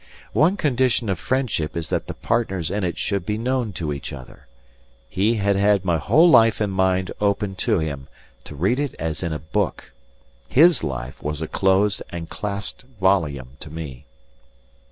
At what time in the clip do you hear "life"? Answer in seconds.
6.27-6.59, 10.83-11.21